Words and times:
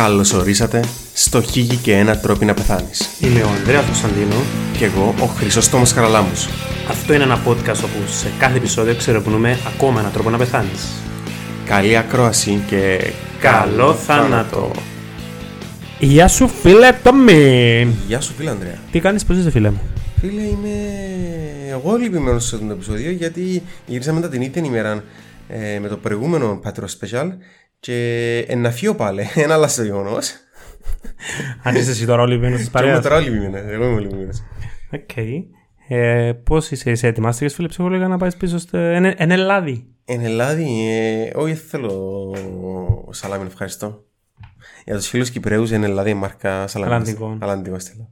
Καλώ 0.00 0.32
ορίσατε 0.34 0.84
στο 1.14 1.42
Χίγη 1.42 1.76
και 1.76 1.96
ένα 1.96 2.18
τρόπο 2.18 2.44
να 2.44 2.54
πεθάνεις. 2.54 3.08
Είμαι 3.20 3.42
ο 3.42 3.48
Ανδρέας 3.48 3.84
Κωνσταντίνο. 3.84 4.34
Και 4.78 4.84
εγώ 4.84 5.14
ο 5.20 5.24
Χρυσόστομο 5.24 5.84
Χαραλάμου. 5.84 6.32
Αυτό 6.88 7.14
είναι 7.14 7.22
ένα 7.22 7.42
podcast 7.46 7.82
όπου 7.84 8.06
σε 8.06 8.32
κάθε 8.38 8.56
επεισόδιο 8.56 8.94
ξερευνούμε 8.94 9.58
ακόμα 9.74 10.00
έναν 10.00 10.12
τρόπο 10.12 10.30
να 10.30 10.38
πεθάνεις. 10.38 10.86
Καλή 11.64 11.96
ακρόαση 11.96 12.62
και 12.66 13.12
Καλό 13.40 13.94
θάνατο. 13.94 14.70
Γεια 15.98 16.28
σου 16.28 16.48
φίλε 16.48 16.92
Τόμι. 17.02 17.96
Γεια 18.06 18.20
σου 18.20 18.32
φίλε 18.32 18.50
Ανδρέα. 18.50 18.78
Τι 18.90 19.00
κάνεις, 19.00 19.24
πώς 19.24 19.36
είσαι 19.36 19.50
φίλε 19.50 19.70
μου; 19.70 19.80
Φίλε, 20.20 20.42
είμαι 20.42 20.76
εγώ 21.70 21.96
λυπημένος 21.96 22.46
σε 22.46 22.54
αυτό 22.54 22.66
το 22.66 22.72
επεισόδιο 22.72 23.10
γιατί 23.10 23.62
γυρίσαμε 23.86 24.20
μετά 24.20 24.30
την 24.30 24.42
ίδια 24.42 24.62
ημέρα 24.64 25.04
ε, 25.48 25.78
με 25.78 25.88
το 25.88 25.96
προηγούμενο 25.96 26.60
Patro 26.64 26.84
Special 26.84 27.30
και 27.80 28.46
να 28.56 28.70
φύγω 28.70 28.94
πάλι. 28.94 29.28
Ένα 29.34 29.54
άλλο 29.54 29.68
στο 29.68 29.82
γεγονός. 29.82 30.32
Αν 31.62 31.74
είσαι 31.74 31.90
εσύ 31.90 32.06
τώρα 32.06 32.22
ο 32.22 32.26
λυπημένος 32.26 32.58
της 32.58 32.68
Και 32.68 32.78
είμαι 32.78 32.86
παρέας. 32.86 33.02
τώρα 33.04 33.18
λυπημένο. 33.20 33.56
Εγώ 33.70 33.84
είμαι 33.84 34.00
λυπημένο. 34.00 34.30
Οκ. 34.92 35.16
Ε, 35.92 36.32
πώς 36.32 36.70
είσαι, 36.70 36.90
είσαι 36.90 37.06
ετοιμάστηκες 37.06 37.54
φίλε 37.54 37.68
ψυχολογικά 37.68 38.08
να 38.08 38.16
πάεις 38.18 38.36
πίσω 38.36 38.58
στο... 38.58 38.76
Εν, 38.78 39.04
εν 39.16 39.30
Ελλάδη; 39.30 39.86
Εν 40.04 40.20
Ελλάδη, 40.24 40.88
ε, 40.90 41.30
όχι 41.34 41.52
δεν 41.52 41.62
θέλω 41.68 42.34
σαλάμι, 43.10 43.46
ευχαριστώ. 43.46 44.04
Για 44.84 44.96
τους 44.96 45.06
φίλους 45.08 45.30
Κυπρέους, 45.30 45.70
εν 45.70 45.82
Ελλάδη, 45.84 46.14
μάρκα 46.14 46.66
σαλάμις. 46.66 46.94
Αλλαντικό. 46.94 47.36
Αλλαντικό 47.40 47.78
στέλνω. 47.78 48.08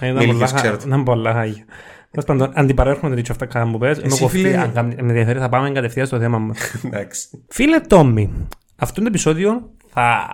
Ε, 0.00 0.06
Ήταν 0.06 0.16
Μίληκες, 0.16 0.34
πολλά, 0.50 0.52
ξέρω 0.60 0.72
χα- 0.74 0.78
το. 0.80 0.84
ήταν 0.86 1.04
πολλά 1.04 1.32
χάγια. 1.32 1.64
Τέλος 2.10 2.24
πάντων, 2.26 2.50
αντιπαρέρχομαι 2.54 3.14
τέτοιο 3.14 3.32
αυτά 3.32 3.46
κάτω 3.46 3.70
που 3.70 3.78
πες. 3.78 3.98
Είμαι 3.98 4.06
Εσύ, 4.06 4.20
κοφτή, 4.22 4.38
φίλε- 4.38 4.56
αν 4.58 4.72
κα- 4.72 4.82
με 4.82 4.94
ενδιαφέρει 4.98 5.38
θα 5.38 5.48
πάμε 5.48 5.70
κατευθείαν 5.70 6.06
στο 6.06 6.18
θέμα 6.18 6.38
μας. 6.38 6.58
Εντάξει. 6.84 7.44
Φίλε 7.48 7.80
Τόμι, 7.80 8.46
αυτό 8.76 9.00
το 9.00 9.06
επεισόδιο 9.06 9.70
θα 9.88 10.28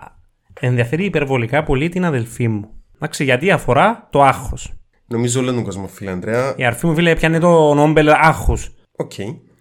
ενδιαφέρει 0.60 1.04
υπερβολικά 1.04 1.62
πολύ 1.62 1.88
την 1.88 2.04
αδελφή 2.04 2.48
μου. 2.48 2.68
Εντάξει, 2.94 3.24
γιατί 3.24 3.50
αφορά 3.50 4.08
το 4.10 4.22
άγχος. 4.22 4.72
Νομίζω 5.06 5.40
όλο 5.40 5.52
τον 5.52 5.62
κόσμο, 5.64 5.86
φίλε 5.86 6.10
Ανδρέα. 6.10 6.54
Η 6.56 6.64
αρφή 6.64 6.86
μου 6.86 6.94
φίλε 6.94 7.14
πιάνει 7.14 7.38
το 7.38 7.74
νόμπελ 7.74 8.08
άγχους. 8.08 8.70
Οκ. 8.96 9.12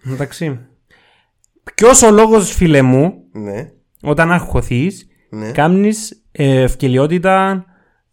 Εντάξει. 0.06 0.58
Ποιος 1.74 2.02
ο 2.02 2.10
λόγος, 2.10 2.52
φίλε 2.52 2.82
μου, 2.82 3.14
Ναι. 3.32 3.70
όταν 4.02 4.32
αγχωθείς, 4.32 5.06
Ναι. 5.30 5.50
κάνεις 5.50 6.22
ευκοιλιότητα 6.32 7.64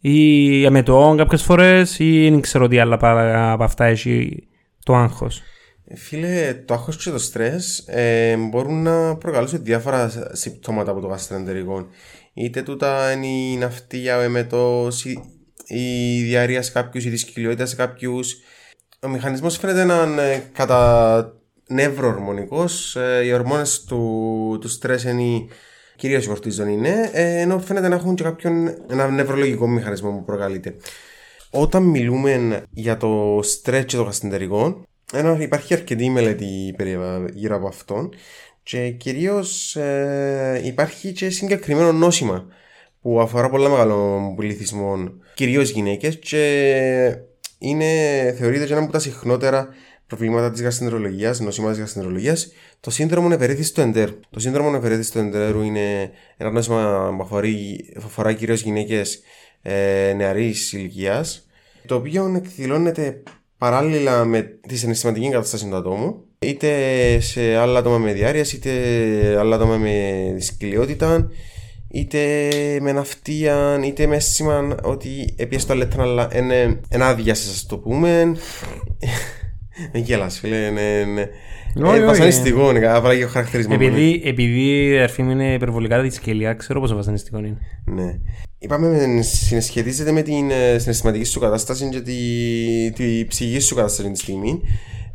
ή 0.04 0.66
αμετωών 0.66 1.16
κάποιες 1.16 1.42
φορές 1.42 1.98
ή 1.98 2.28
δεν 2.30 2.40
ξέρω 2.40 2.68
τι 2.68 2.78
άλλα 2.78 2.96
παρά 2.96 3.52
από 3.52 3.64
αυτά 3.64 3.84
έχει 3.84 4.48
το 4.84 4.94
άγχος. 4.94 5.42
Ε, 5.84 5.96
Φίλε, 5.96 6.62
το 6.64 6.74
άγχος 6.74 6.96
και 7.04 7.10
το 7.10 7.18
στρες 7.18 7.78
ε, 7.86 8.36
μπορούν 8.36 8.82
να 8.82 9.16
προκαλούσουν 9.16 9.64
διάφορα 9.64 10.30
συμπτώματα 10.32 10.90
από 10.90 11.00
το 11.00 11.06
γαστροεντερικό. 11.06 11.86
Είτε 12.34 12.62
τούτα 12.62 13.12
είναι 13.12 13.26
η 13.26 13.56
ναυτία, 13.56 14.16
ο 14.18 14.20
εμετός, 14.20 15.04
η, 15.04 15.22
η 15.66 16.22
διαρρία 16.22 16.62
σε 16.62 16.72
κάποιους, 16.72 17.04
η 17.04 17.10
δυσκολιότητα 17.10 17.66
σε 17.66 17.76
κάποιους. 17.76 18.36
Ο 19.00 19.08
μηχανισμός 19.08 19.56
φαίνεται 19.56 19.84
να 19.84 20.02
είναι 20.02 20.50
κατά 20.52 21.32
νευροορμονικός. 21.68 22.96
Ε, 22.96 23.24
οι 23.24 23.32
ορμόνες 23.32 23.84
του, 23.84 24.58
του 24.60 24.68
στρες 24.68 25.04
είναι 25.04 25.46
κυρίως 26.02 26.24
η 26.24 26.28
κορτίζον 26.28 26.68
είναι, 26.68 27.10
ε, 27.12 27.40
ενώ 27.40 27.58
φαίνεται 27.58 27.88
να 27.88 27.94
έχουν 27.94 28.14
και 28.14 28.22
κάποιον 28.22 28.74
ένα 28.90 29.08
νευρολογικό 29.08 29.68
μηχανισμό 29.68 30.10
που 30.10 30.24
προκαλείται. 30.24 30.76
Όταν 31.50 31.82
μιλούμε 31.82 32.62
για 32.70 32.96
το 32.96 33.40
στρες 33.42 33.84
και 33.84 33.96
το 33.96 34.02
γαστρεντερικό, 34.02 34.82
ενώ 35.12 35.36
υπάρχει 35.40 35.74
αρκετή 35.74 36.10
μελέτη 36.10 36.74
περί- 36.76 36.98
γύρω 37.32 37.56
από 37.56 37.66
αυτόν 37.66 38.14
και 38.62 38.90
κυρίως 38.90 39.76
ε, 39.76 40.60
υπάρχει 40.64 41.12
και 41.12 41.30
συγκεκριμένο 41.30 41.92
νόσημα 41.92 42.46
που 43.00 43.20
αφορά 43.20 43.48
πολλά 43.50 43.68
μεγάλο 43.68 44.20
πληθυσμό, 44.36 45.12
κυρίως 45.34 45.70
γυναίκες 45.70 46.18
και 46.18 47.16
είναι, 47.58 47.86
θεωρείται 48.38 48.66
και 48.66 48.72
ένα 48.72 48.82
από 48.82 48.92
τα 48.92 48.98
συχνότερα 48.98 49.68
προβλήματα 50.16 50.50
της 50.50 50.62
γαστρεντερολογίας, 50.62 51.40
νοσήματα 51.40 51.72
της 51.72 51.82
γαστρεντερολογίας, 51.82 52.52
το 52.80 52.90
σύνδρομο 52.90 53.28
ευερέθησης 53.32 53.72
του 53.72 53.80
εντέρου. 53.80 54.20
Το 54.30 54.40
σύνδρομο 54.40 54.72
ευερέθησης 54.76 55.12
του 55.12 55.18
εντέρου 55.18 55.62
είναι 55.62 56.10
ένα 56.36 56.50
νόσημα 56.50 57.14
που 57.16 57.22
αφορεί, 57.22 57.84
αφορά 57.96 58.32
κυρίως 58.32 58.62
γυναίκες 58.62 59.20
ε, 59.62 60.12
νεαρής 60.16 60.72
ηλικίας, 60.72 61.46
το 61.86 61.94
οποίο 61.94 62.32
εκδηλώνεται 62.36 63.22
παράλληλα 63.58 64.24
με 64.24 64.42
τη 64.42 64.76
συναισθηματική 64.76 65.28
κατάσταση 65.28 65.68
του 65.68 65.76
ατόμου, 65.76 66.24
είτε 66.38 66.70
σε 67.20 67.56
άλλα 67.56 67.78
άτομα 67.78 67.98
με 67.98 68.12
διάρκεια, 68.12 68.44
είτε 68.54 68.70
άλλα 69.38 69.56
άτομα 69.56 69.76
με 69.76 70.32
δυσκολιότητα, 70.34 71.30
είτε 71.88 72.18
με 72.80 72.92
ναυτία, 72.92 73.80
είτε 73.84 74.06
με 74.06 74.16
αίσθημα 74.16 74.76
ότι 74.82 75.34
επίσης 75.36 75.66
το 75.66 75.74
λέτε 75.74 76.02
αλλά 76.02 76.28
είναι 76.34 76.80
ένα 76.88 77.06
άδεια 77.06 77.34
σας 77.34 77.66
το 77.66 77.78
πούμε. 77.78 78.36
Δεν 79.92 80.02
γέλας 80.02 80.38
φίλε, 80.38 80.56
είναι, 80.56 80.80
είναι, 80.80 81.30
Όχι, 81.76 81.86
ε, 81.96 81.98
όχι. 81.98 82.04
βασανιστικό, 82.04 82.70
είναι 82.70 82.86
απλά 82.86 83.16
και 83.16 83.24
ο 83.24 83.28
χαρακτηρισμός. 83.28 83.74
Επειδή, 83.74 84.22
επειδή 84.24 84.88
η 84.88 84.98
αρφή 84.98 85.22
μου 85.22 85.30
είναι 85.30 85.52
υπερβολικά 85.54 86.00
δυσκελία, 86.00 86.54
ξέρω 86.54 86.80
πόσο 86.80 86.94
βασανιστικό 86.94 87.38
είναι. 87.38 87.58
Ναι. 87.84 88.18
Είπαμε 88.58 89.20
συνεσχετίζεται 89.22 90.12
με 90.12 90.22
την 90.22 90.50
ε, 90.50 90.78
συναισθηματική 90.78 91.24
σου 91.24 91.40
κατάσταση 91.40 91.88
και 91.88 92.00
τη, 92.00 92.12
τη 92.92 93.24
ψυχική 93.28 93.60
σου 93.60 93.74
κατάσταση 93.74 94.10
τη 94.10 94.18
στιγμή. 94.18 94.60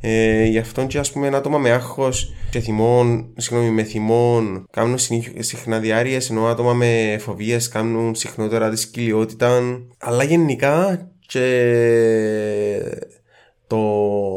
Ε, 0.02 0.44
γι' 0.44 0.58
αυτό 0.58 0.86
και 0.86 0.98
ας 0.98 1.12
πούμε 1.12 1.28
άτομα 1.28 1.58
με 1.58 1.70
άγχος 1.70 2.34
και 2.50 2.60
θυμών, 2.60 3.34
συγγνώμη, 3.38 3.72
με 3.72 3.84
θυμών 3.84 4.66
κάνουν 4.72 4.98
συνήθ- 4.98 5.44
συχνά 5.44 5.80
διάρκειες 5.80 6.30
ενώ 6.30 6.46
άτομα 6.46 6.74
με 6.74 7.18
φοβίες 7.20 7.68
κάνουν 7.68 8.16
συχνότερα 8.16 8.70
δυσκολιότητα 8.70 9.62
αλλά 9.98 10.24
γενικά 10.24 11.08
και 11.28 11.44
το, 13.68 13.78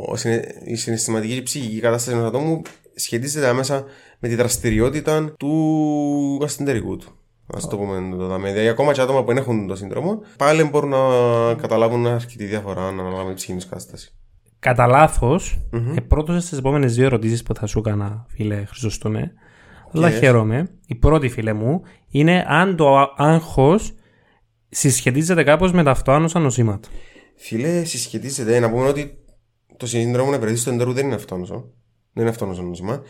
ο 0.07 0.17
συνε- 0.17 0.63
η 0.65 0.75
συναισθηματική 0.75 1.35
και 1.35 1.43
ψυχική 1.43 1.81
κατάσταση 1.81 2.17
ενός 2.17 2.29
ατόμου 2.29 2.63
σχετίζεται 2.95 3.47
άμεσα 3.47 3.85
με 4.19 4.29
τη 4.29 4.35
δραστηριότητα 4.35 5.35
του 5.39 6.41
ασθεντερικού 6.43 6.97
του. 6.97 7.09
Α 7.57 7.69
το 7.69 7.77
πούμε 7.77 8.17
το 8.17 8.27
δάμε. 8.27 8.51
Δηλαδή, 8.51 8.69
ακόμα 8.69 8.93
και 8.93 9.01
άτομα 9.01 9.21
που 9.21 9.27
δεν 9.27 9.37
έχουν 9.37 9.67
το 9.67 9.77
σύνδρομο, 9.77 10.23
πάλι 10.37 10.65
μπορούν 10.65 10.91
να 10.91 10.99
καταλάβουν 11.55 12.07
αρκετή 12.07 12.45
διαφορά 12.45 12.87
ανάλογα 12.87 13.23
με 13.23 13.29
τη 13.29 13.35
ψυχική 13.35 13.59
τους 13.59 13.69
κατάσταση. 13.69 14.15
Κατά 14.59 14.87
λάθος, 14.87 15.61
mm-hmm. 15.73 15.97
πρώτος 16.09 16.45
στις 16.45 16.59
επόμενες 16.59 16.95
δύο 16.95 17.05
ερωτήσεις 17.05 17.43
που 17.43 17.55
θα 17.55 17.67
σου 17.67 17.79
έκανα, 17.79 18.27
φίλε 18.29 18.65
Χρυσοστομέ, 18.65 19.33
αλλά 19.95 20.11
χαίρομαι. 20.11 20.71
Η 20.87 20.95
πρώτη, 20.95 21.29
φίλε 21.29 21.53
μου, 21.53 21.83
είναι 22.09 22.45
αν 22.49 22.77
το 22.77 23.15
άγχος 23.17 23.95
συσχετίζεται 24.69 25.43
κάπως 25.43 25.73
με 25.73 25.83
τα 25.83 25.91
αυτοάνωσα 25.91 26.39
νοσήματα. 26.39 26.89
Φίλε, 27.37 27.85
συσχετίζεται 27.85 28.59
να 28.59 28.71
πούμε 28.71 28.87
ότι 28.87 29.19
το 29.81 29.87
σύνδρομο 29.87 30.31
νευρετή 30.31 30.63
του 30.63 30.71
εντέρου 30.71 30.93
δεν 30.93 31.07
είναι 31.07 31.15
αυτόνοσο. 31.15 31.55
Δεν 32.13 32.23
είναι 32.23 32.31
αυτόνοσο 32.31 32.63
νόσημα. 32.63 33.03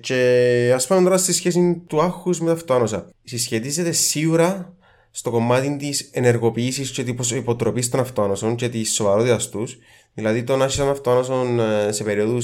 Και 0.00 0.72
ας 0.74 0.86
πούμε 0.86 1.02
τώρα 1.02 1.16
στη 1.18 1.32
σχέση 1.32 1.82
του 1.86 2.02
άγχους 2.02 2.40
με 2.40 2.46
τα 2.46 2.52
αυτόνωσα. 2.52 3.10
Συσχετίζεται 3.24 3.92
σίγουρα 3.92 4.76
στο 5.10 5.30
κομμάτι 5.30 5.76
της 5.76 6.10
ενεργοποίησης 6.12 6.90
και 6.90 7.04
της 7.04 7.30
υποτροπής 7.30 7.88
των 7.88 8.00
αυτόνοσων 8.00 8.56
και 8.56 8.68
της 8.68 8.94
σοβαρότητας 8.94 9.48
τους. 9.48 9.78
Δηλαδή, 10.14 10.42
το 10.42 10.56
να 10.56 10.64
έχει 10.64 10.80
έναν 10.80 10.92
αυτόνοσο 10.92 11.46
ε, 11.60 11.92
σε 11.92 12.04
περίοδου 12.04 12.38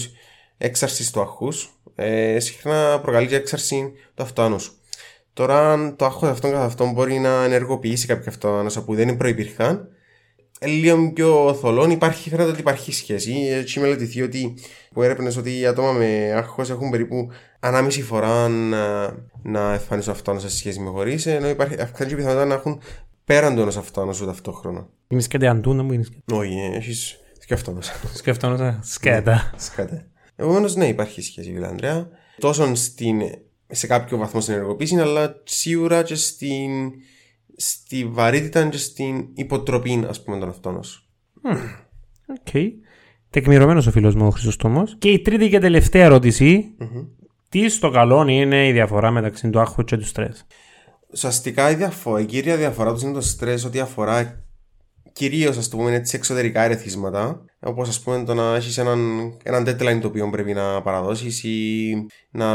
έξαρσης 0.59 1.11
του 1.11 1.21
άγχους 1.21 1.81
ε, 1.95 2.41
συχνά 2.41 3.01
προκαλεί 3.01 3.27
και 3.27 3.37
έξαρση 3.37 3.93
του 4.15 4.23
αυτόνοσου. 4.23 4.73
Τώρα, 5.33 5.73
αν 5.73 5.97
το 5.97 6.05
άγχος 6.05 6.29
αυτόν 6.29 6.51
καθ' 6.51 6.65
αυτόν 6.65 6.93
μπορεί 6.93 7.19
να 7.19 7.45
ενεργοποιήσει 7.45 8.07
κάποια 8.07 8.31
αυτόνωσα 8.31 8.85
που 8.85 8.95
δεν 8.95 9.17
προπήρχαν, 9.17 9.77
ε, 9.77 9.98
λίγο 10.65 11.13
πιο 11.13 11.57
θολών 11.61 11.91
υπάρχει, 11.91 12.29
φαίνεται 12.29 12.51
ότι 12.51 12.61
υπάρχει 12.61 12.93
σχέση. 12.93 13.33
Έτσι 13.51 13.81
μελετηθεί 13.81 14.23
ότι 14.23 14.55
που 14.93 15.03
έρευνες 15.03 15.37
ότι 15.37 15.59
οι 15.59 15.67
άτομα 15.67 15.93
με 15.93 16.33
άγχος 16.35 16.71
έχουν 16.71 16.91
περίπου 16.91 17.31
ανάμιση 17.61 18.03
φορά 18.03 18.49
να, 18.49 19.15
να 19.43 19.73
εμφανίσουν 19.73 20.13
αυτόνωσα 20.13 20.49
σε 20.49 20.57
σχέση 20.57 20.81
με 20.81 20.91
χωρίς, 20.91 21.27
ενώ 21.27 21.49
υπάρχει 21.49 21.81
αυξάνει 21.81 22.13
η 22.13 22.15
πιθανότητα 22.15 22.45
να 22.45 22.55
έχουν 22.55 22.81
πέραν 23.25 23.55
του 23.55 23.61
ενός 23.61 23.77
αυτόνοσου 23.77 24.27
ταυτόχρονα. 24.27 24.89
Είναι 25.09 25.21
σκέτε 25.21 25.47
αντού, 25.47 25.75
να 25.75 25.83
μου 25.83 25.93
είναι 25.93 26.03
σκέτε. 26.03 26.35
Όχι, 26.35 26.71
έχεις 26.75 27.19
και 27.49 27.55
αυτόνωσα. 27.55 27.93
Σκέφτομαι, 28.15 28.79
σκέτα. 28.83 29.53
Σκάτε. 29.57 30.07
Επομένως, 30.37 30.75
ναι, 30.75 30.89
υπάρχει 30.89 31.23
σχέση, 31.23 31.53
φίλε 31.53 31.67
Ανδρέα. 31.67 32.09
Τόσο 32.39 32.75
στην, 32.75 33.21
σε 33.67 33.87
κάποιο 33.87 34.17
βαθμό 34.17 34.41
στην 34.41 34.55
ενεργοποίηση, 34.55 34.97
αλλά 34.97 35.43
σίγουρα 35.45 36.03
και 36.03 36.15
στην, 36.15 36.93
στη 37.61 38.05
βαρύτητα 38.05 38.69
και 38.69 38.77
στην 38.77 39.29
υποτροπή, 39.35 40.05
ας 40.09 40.23
πούμε, 40.23 40.39
των 40.39 40.49
αυτόνωσων. 40.49 41.03
Οκ. 42.27 42.79
Τεκμηρωμένος 43.31 43.87
ο 43.87 43.91
φίλος 43.91 44.15
μου 44.15 44.27
ο 44.27 44.31
Χρυσοστόμο. 44.31 44.85
Και 44.99 45.11
η 45.11 45.21
τρίτη 45.21 45.49
και 45.49 45.59
τελευταία 45.59 46.05
ερώτηση. 46.05 46.75
Τι 47.49 47.69
στο 47.69 47.91
καλό 47.91 48.27
είναι 48.29 48.69
η 48.69 48.73
διαφορά 48.73 49.11
μεταξύ 49.11 49.51
του 49.51 49.61
άγχου 49.61 49.85
και 49.85 49.97
του 49.97 50.05
στρες; 50.05 50.47
Ουσιαστικά 51.13 51.71
η, 51.71 51.75
διαφο- 51.75 52.19
η 52.19 52.25
κύρια 52.25 52.57
διαφορά 52.57 52.93
τους 52.93 53.03
είναι 53.03 53.13
το 53.13 53.21
στρες 53.21 53.65
ότι 53.65 53.81
αφορά 53.81 54.45
κυρίως, 55.19 55.57
ας 55.57 55.69
το 55.69 55.77
πούμε 55.77 55.95
έτσι, 55.95 56.17
εξωτερικά 56.17 56.63
ερεθίσματα. 56.63 57.45
Όπως 57.61 57.89
ας 57.89 58.01
πούμε 58.01 58.25
το 58.25 58.35
να 58.35 58.55
έχεις 58.55 58.79
έναν, 58.79 58.99
έναν 59.43 59.65
deadline 59.67 59.99
το 60.01 60.09
οποίο 60.09 60.31
πρέπει 60.31 60.53
να 60.53 60.83
παραδώσεις 60.83 61.45
ή 61.45 62.07
να 62.31 62.47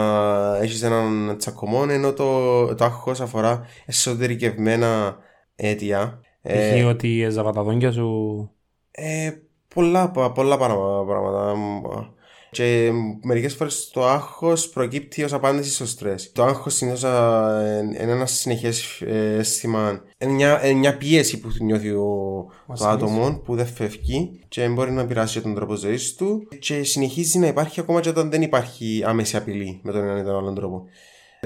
έχεις 0.61 0.83
έναν 0.83 1.35
τσακωμό, 1.37 1.85
ενώ 1.89 2.13
το, 2.13 2.75
το 2.75 2.83
άγχος 2.85 3.21
αφορά 3.21 3.65
εσωτερικευμένα 3.85 5.17
αίτια. 5.55 6.21
Έχει 6.41 6.79
ε, 6.79 6.83
ότι 6.83 7.21
έζαβα 7.21 7.51
τα 7.51 7.63
δόντια 7.63 7.91
σου. 7.91 8.49
Ε, 8.91 9.31
πολλά, 9.73 10.11
πολλά 10.11 10.57
πράγματα. 10.57 12.13
Και 12.53 12.91
μερικές 13.23 13.53
φορές 13.53 13.89
το 13.93 14.07
άγχος 14.07 14.69
προκύπτει 14.69 15.23
ως 15.23 15.33
απάντηση 15.33 15.71
στο 15.71 15.85
στρες. 15.85 16.31
Το 16.31 16.43
άγχος 16.43 16.73
συνήθως 16.73 17.01
είναι 17.01 18.11
ένα 18.11 18.25
συνεχές 18.25 19.01
ε, 19.01 19.35
αίσθημα. 19.37 20.01
Είναι 20.17 20.31
μια, 20.31 20.61
μια 20.75 20.97
πίεση 20.97 21.39
που 21.39 21.47
νιώθει 21.59 21.89
ο, 21.89 22.45
το 22.77 22.87
άτομο 22.87 23.41
που 23.45 23.55
δεν 23.55 23.65
φεύγει 23.65 24.39
και 24.47 24.67
μπορεί 24.67 24.91
να 24.91 25.05
πειράσει 25.05 25.41
τον 25.41 25.55
τρόπο 25.55 25.75
ζωής 25.75 26.15
του 26.15 26.47
και 26.59 26.83
συνεχίζει 26.83 27.39
να 27.39 27.47
υπάρχει 27.47 27.79
ακόμα 27.79 27.99
και 27.99 28.09
όταν 28.09 28.29
δεν 28.29 28.41
υπάρχει 28.41 29.03
άμεση 29.05 29.37
απειλή 29.37 29.79
με 29.83 29.91
τον 29.91 30.03
έναν 30.03 30.17
ή 30.17 30.23
τον 30.23 30.35
άλλον 30.35 30.55
τρόπο. 30.55 30.85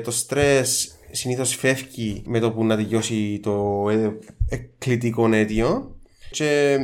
Το 0.03 0.12
στρες 0.12 0.95
συνήθως 1.12 1.56
φεύγει 1.56 2.21
με 2.25 2.39
το 2.39 2.51
που 2.51 2.65
να 2.65 2.75
τελειώσει 2.75 3.39
το 3.44 3.86
ε, 3.89 4.18
εκκλητικό 4.50 5.33
αίτιο 5.33 5.95
και 6.31 6.77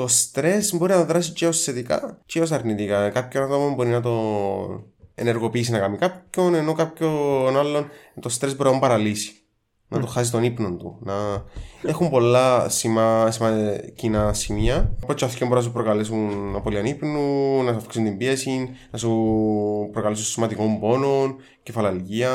το 0.00 0.06
στρε 0.06 0.58
μπορεί 0.72 0.92
να 0.92 1.04
δράσει 1.04 1.32
και 1.32 1.46
ως 1.46 1.62
θετικά 1.62 2.18
και 2.26 2.40
ως 2.40 2.52
αρνητικά. 2.52 3.10
Κάποιον 3.10 3.44
άτομο 3.44 3.74
μπορεί 3.74 3.88
να 3.88 4.00
το 4.00 4.14
ενεργοποιήσει 5.14 5.70
να 5.70 5.78
κάνει 5.78 5.96
κάποιον, 5.96 6.54
ενώ 6.54 6.72
κάποιον 6.72 7.56
άλλον 7.56 7.88
το 8.20 8.28
στρε 8.28 8.48
μπορεί 8.48 8.62
να 8.62 8.70
τον 8.70 8.80
παραλύσει. 8.80 9.32
Να 9.88 10.00
το 10.00 10.06
χάσει 10.06 10.30
τον 10.30 10.42
ύπνο 10.42 10.76
του. 10.76 10.98
Να... 11.00 11.44
Έχουν 11.82 12.10
πολλά 12.10 12.68
σημα... 12.68 13.32
κοινά 13.94 14.32
σημεία. 14.32 14.96
Οπότε 15.02 15.24
αυτοί 15.24 15.44
μπορεί 15.44 15.56
να 15.56 15.62
σου 15.62 15.72
προκαλέσουν 15.72 16.54
απώλεια 16.56 16.80
ύπνου, 16.80 17.62
να 17.62 17.70
σου 17.70 17.76
αυξήσουν 17.76 18.04
την 18.04 18.16
πίεση, 18.16 18.68
να 18.90 18.98
σου 18.98 19.10
προκαλέσουν 19.92 20.24
σωματικών 20.24 20.80
πόνων, 20.80 21.36
κεφαλαλγία. 21.62 22.32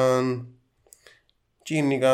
Και 1.64 1.74
γενικά 1.74 2.14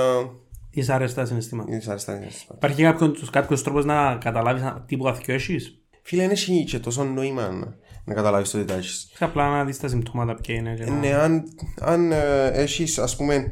Δυσάρεστα 0.71 1.25
συναισθήματα. 1.25 1.71
Δυσάρεστα 1.71 2.15
συναισθήματα. 2.15 2.67
Υπάρχει 2.67 2.83
κάποιο 2.83 3.15
κάποιος 3.31 3.63
τρόπο 3.63 3.79
να 3.79 4.15
καταλάβεις 4.15 4.63
τι 4.85 4.97
που 4.97 5.15
έχει. 5.25 5.57
Φίλε, 6.03 6.21
δεν 6.21 6.31
έχει 6.31 6.63
και 6.63 6.79
τόσο 6.79 7.03
νόημα 7.03 7.75
να 8.05 8.13
καταλάβεις 8.13 8.51
το 8.51 8.65
τι 8.65 8.73
έχεις. 8.73 9.11
Απλά 9.19 9.49
να 9.49 9.65
δεις 9.65 9.79
τα 9.79 9.87
συμπτώματα 9.87 10.35
ποια 10.35 10.55
είναι. 10.55 10.73
Να... 10.73 10.95
Ναι, 10.95 11.13
αν, 11.13 11.43
αν 11.79 12.11
ε, 12.11 12.47
έχεις, 12.47 12.99
ας 12.99 13.15
πούμε, 13.15 13.51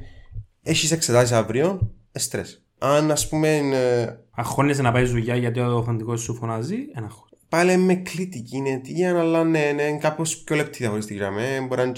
έχεις 0.64 0.92
εξετάσεις 0.92 1.32
αύριο, 1.32 1.92
στρες. 2.12 2.64
Αν 2.78 3.12
ας 3.12 3.30
πούμε. 3.30 3.58
Ε, 3.58 4.18
Αγχώνεσαι 4.32 4.82
να 4.82 4.92
πάει 4.92 5.06
δουλειά 5.06 5.36
γιατί 5.36 5.60
ο 5.60 5.84
φαντικό 5.86 6.16
σου 6.16 6.36
φωνάζει, 6.36 6.78
ένα 6.96 7.12
Πάλι 7.50 7.78
με 7.78 7.96
κλητική 7.96 8.58
είναι 8.58 8.70
αιτία, 8.70 9.20
αλλά 9.20 9.44
ναι, 9.44 9.72
ναι, 9.76 9.98
κάπως 9.98 10.38
πιο 10.38 10.56
λεπτή 10.56 10.78
διαχωριστική 10.78 11.20
γραμμή. 11.20 11.68
Μπορεί 11.68 11.92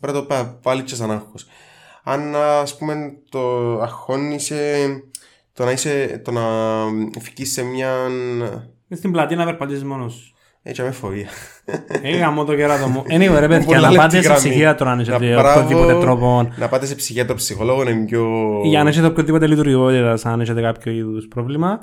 να 0.00 0.12
το 0.12 0.26
πάλι 0.62 0.82
και 0.82 0.94
σαν 0.94 1.10
άγχος 1.10 1.46
αν 2.08 2.34
ας 2.36 2.76
πούμε 2.76 3.12
το 3.28 3.40
αγχώνησε 3.80 4.86
το 5.52 5.64
να, 5.64 5.70
είσαι, 5.70 6.20
το 6.24 6.30
να 6.30 6.42
φυκείς 7.20 7.52
σε 7.52 7.62
μια... 7.62 7.90
Στην 8.90 9.12
πλατεία 9.12 9.36
να 9.36 9.44
περπατήσεις 9.44 9.84
μόνος 9.84 10.34
Έτσι 10.62 10.82
με 10.82 10.90
φοβία. 10.90 11.28
Είχα 12.02 12.30
μόνο 12.30 12.46
το 12.46 12.56
κεράτο 12.56 12.88
μου. 12.88 13.02
Anyway 13.08 13.36
ρε 13.38 13.48
παιδιά, 13.48 13.80
να 13.80 13.92
πάτε 13.92 14.22
σε 14.22 14.32
ψυχίατρο 14.32 14.90
αν 14.90 15.00
έχετε 15.00 15.36
οποιοδήποτε 15.36 15.98
τρόπο. 16.00 16.52
Να 16.56 16.68
πάτε 16.68 16.86
σε 16.86 16.94
ψυχίατρο 16.94 17.34
ψυχολόγο 17.34 17.82
είναι 17.82 18.04
πιο... 18.04 18.26
Για 18.64 18.80
αν 18.80 18.86
έχετε 18.86 19.06
οποιοδήποτε 19.06 19.46
λειτουργικότητας, 19.46 20.26
αν 20.26 20.40
έχετε 20.40 20.60
κάποιο 20.60 20.92
είδους 20.92 21.26
πρόβλημα. 21.28 21.78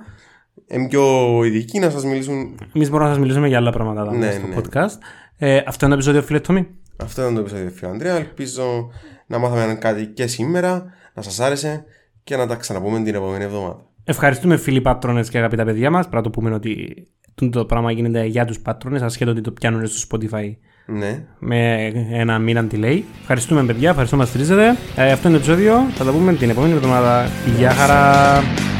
Είναι 0.67 0.87
πιο 0.87 1.03
ειδικοί 1.43 1.79
να 1.79 1.89
σας 1.89 2.03
μιλήσουν... 2.03 2.59
Εμείς 2.75 2.89
μπορούμε 2.89 3.07
να 3.07 3.13
σας 3.13 3.21
μιλήσουμε 3.21 3.47
για 3.47 3.57
άλλα 3.57 3.71
πράγματα 3.71 4.15
ναι, 4.15 4.31
στο 4.31 4.47
ναι. 4.47 4.55
podcast. 4.55 4.97
Ε, 5.37 5.61
αυτό 5.65 5.85
είναι 5.85 5.95
το 5.95 5.99
επεισόδιο 5.99 6.21
φίλε 6.21 6.39
Τόμι. 6.39 6.67
Αυτό 6.97 7.21
είναι 7.21 7.33
το 7.33 7.39
επεισόδιο 7.39 7.69
φίλε 7.69 7.91
Ανδρέα. 7.91 8.15
Ελπίζω 8.15 8.91
να 9.27 9.37
μάθαμε 9.37 9.75
κάτι 9.75 10.05
και 10.05 10.27
σήμερα, 10.27 10.85
να 11.13 11.21
σας 11.21 11.39
άρεσε 11.39 11.85
και 12.23 12.35
να 12.35 12.47
τα 12.47 12.55
ξαναπούμε 12.55 12.99
την 12.99 13.15
επόμενη 13.15 13.43
εβδομάδα. 13.43 13.85
Ευχαριστούμε 14.03 14.57
φίλοι 14.57 14.81
πάτρονε 14.81 15.21
και 15.21 15.37
αγαπητά 15.37 15.65
παιδιά 15.65 15.91
μας. 15.91 16.01
Πρέπει 16.01 16.15
να 16.15 16.21
το 16.21 16.29
πούμε 16.29 16.53
ότι 16.53 17.07
το 17.51 17.65
πράγμα 17.65 17.91
γίνεται 17.91 18.25
για 18.25 18.45
τους 18.45 18.59
πάτρονε, 18.59 18.99
ασχέτως 19.03 19.33
ότι 19.33 19.41
το 19.41 19.51
πιάνουν 19.51 19.87
στο 19.87 20.07
Spotify 20.17 20.55
ναι. 20.85 21.23
με 21.39 21.91
ένα 22.11 22.39
μήνα 22.39 22.67
delay. 22.71 23.01
Ευχαριστούμε 23.21 23.63
παιδιά, 23.63 23.89
ευχαριστούμε 23.89 24.25
που 24.25 24.29
μας 24.31 24.43
στηρίζετε. 24.43 24.77
Ε, 24.95 25.11
αυτό 25.11 25.29
είναι 25.29 25.37
το 25.37 25.43
επεισόδιο. 25.43 25.87
Θα 25.93 26.03
τα 26.03 26.11
πούμε 26.11 26.33
την 26.33 26.49
επόμενη 26.49 26.73
εβδομάδα. 26.73 27.29
Γεια 27.57 27.71
χαρά! 27.71 28.41
Bye. 28.41 28.72